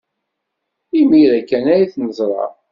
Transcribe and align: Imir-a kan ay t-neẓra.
Imir-a 0.99 1.39
kan 1.49 1.65
ay 1.73 1.83
t-neẓra. 1.91 2.45